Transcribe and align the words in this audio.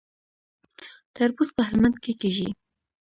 تربوز 1.15 1.49
په 1.55 1.61
هلمند 1.67 1.95
کې 2.03 2.11
کیږي 2.21 2.49